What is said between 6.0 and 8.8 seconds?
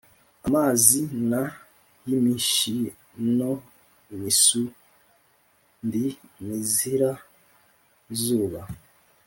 i, imizira- zuba.